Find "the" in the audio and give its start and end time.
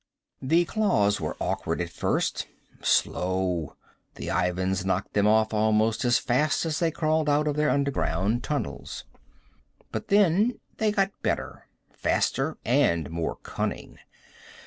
0.41-0.65, 4.15-4.31